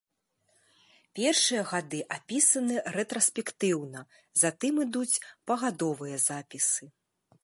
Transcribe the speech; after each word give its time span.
Першыя 1.17 1.61
гады 1.71 1.99
апісаны 2.15 2.75
рэтраспектыўна, 2.95 4.01
затым 4.45 4.73
ідуць 4.85 5.21
пагадовыя 5.53 6.17
запісы. 6.29 6.83